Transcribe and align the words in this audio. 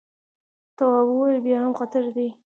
تواب 0.77 1.07
وويل: 1.09 1.37
بیا 1.45 1.57
هم 1.63 1.73
خطر 1.79 2.03
دی. 2.15 2.27